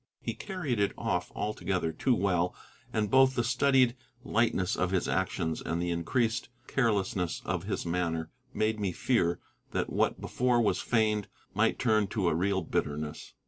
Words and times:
He 0.19 0.33
carried 0.33 0.79
it 0.79 0.93
off 0.97 1.31
altogether 1.35 1.91
too 1.91 2.15
well, 2.15 2.55
and 2.91 3.11
both 3.11 3.35
the 3.35 3.43
studied 3.43 3.95
lightness 4.23 4.75
of 4.75 4.89
his 4.89 5.07
actions 5.07 5.61
and 5.61 5.79
the 5.79 5.91
increased 5.91 6.49
carelessness 6.65 7.39
of 7.45 7.65
his 7.65 7.85
manner 7.85 8.31
made 8.51 8.79
me 8.79 8.93
fear 8.93 9.39
that 9.73 9.93
what 9.93 10.19
before 10.19 10.59
was 10.59 10.81
feigned, 10.81 11.27
might 11.53 11.77
turn 11.77 12.07
to 12.07 12.29
a 12.29 12.33
real 12.35 12.63
bitterness. 12.63 13.35